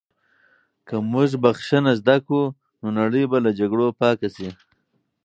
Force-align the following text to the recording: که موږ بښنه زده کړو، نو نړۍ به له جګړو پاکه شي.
که 0.87 0.95
موږ 1.11 1.29
بښنه 1.43 1.93
زده 1.99 2.17
کړو، 2.25 2.43
نو 2.81 2.87
نړۍ 2.99 3.23
به 3.31 3.37
له 3.45 3.51
جګړو 3.59 3.87
پاکه 3.99 4.29
شي. 4.35 4.49